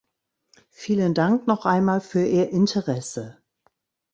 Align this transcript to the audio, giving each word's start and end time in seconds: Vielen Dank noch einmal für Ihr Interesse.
Vielen 0.71 1.13
Dank 1.13 1.45
noch 1.45 1.67
einmal 1.67 2.01
für 2.01 2.25
Ihr 2.25 2.49
Interesse. 2.49 3.37